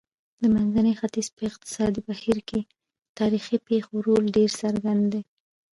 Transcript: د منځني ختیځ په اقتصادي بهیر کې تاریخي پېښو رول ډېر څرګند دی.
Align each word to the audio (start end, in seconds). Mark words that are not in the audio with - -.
د 0.41 0.43
منځني 0.53 0.93
ختیځ 0.99 1.27
په 1.35 1.41
اقتصادي 1.49 1.99
بهیر 2.09 2.37
کې 2.49 2.61
تاریخي 3.19 3.57
پېښو 3.67 3.93
رول 4.07 4.23
ډېر 4.35 4.49
څرګند 4.61 5.03
دی. 5.13 5.21